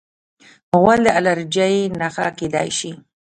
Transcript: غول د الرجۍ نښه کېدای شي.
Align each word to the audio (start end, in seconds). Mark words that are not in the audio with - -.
غول 0.79 0.99
د 1.05 1.09
الرجۍ 1.17 1.75
نښه 1.99 2.27
کېدای 2.39 2.69
شي. 2.79 2.91